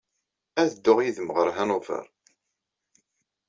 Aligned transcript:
Ad 0.61 0.67
dduɣ 0.71 0.99
yid-m 1.01 1.29
ɣer 1.35 1.47
Hanover. 1.55 2.05